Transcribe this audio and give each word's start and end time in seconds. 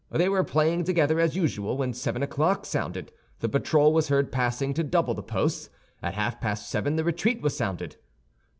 They 0.09 0.27
were 0.29 0.43
playing 0.43 0.85
together, 0.85 1.19
as 1.19 1.35
usual, 1.35 1.77
when 1.77 1.93
seven 1.93 2.23
o'clock 2.23 2.65
sounded; 2.65 3.11
the 3.39 3.47
patrol 3.47 3.93
was 3.93 4.07
heard 4.07 4.31
passing 4.31 4.73
to 4.73 4.83
double 4.83 5.13
the 5.13 5.21
posts. 5.21 5.69
At 6.01 6.15
half 6.15 6.41
past 6.41 6.67
seven 6.67 6.95
the 6.95 7.03
retreat 7.03 7.43
was 7.43 7.55
sounded. 7.55 7.97